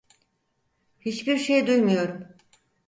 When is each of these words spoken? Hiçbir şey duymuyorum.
Hiçbir 0.99 1.37
şey 1.37 1.67
duymuyorum. 1.67 2.27